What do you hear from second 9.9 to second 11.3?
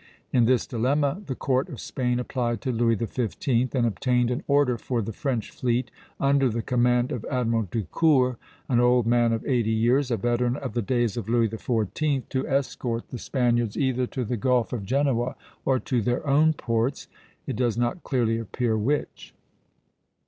a veteran of the days of